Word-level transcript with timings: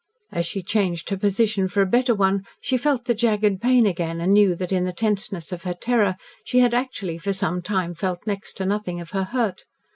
As 0.31 0.47
she 0.47 0.63
changed 0.63 1.11
her 1.11 1.17
position 1.17 1.67
for 1.67 1.83
a 1.83 1.85
better 1.85 2.15
one 2.15 2.43
she 2.59 2.75
felt 2.75 3.05
the 3.05 3.13
jagged 3.13 3.61
pain 3.61 3.85
again 3.85 4.19
and 4.19 4.33
knew 4.33 4.55
that 4.55 4.71
in 4.71 4.83
the 4.85 4.91
tenseness 4.91 5.51
of 5.51 5.61
her 5.61 5.75
terror 5.75 6.15
she 6.43 6.57
had 6.57 6.73
actually 6.73 7.19
for 7.19 7.33
some 7.33 7.61
time 7.61 7.93
felt 7.93 8.25
next 8.25 8.53
to 8.53 8.65
nothing 8.65 8.99
of 8.99 9.11
her 9.11 9.25
hurt. 9.25 9.63